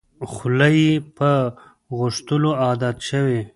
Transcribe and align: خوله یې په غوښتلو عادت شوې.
خوله 0.31 0.69
یې 0.79 0.89
په 1.17 1.31
غوښتلو 1.97 2.51
عادت 2.63 2.97
شوې. 3.09 3.41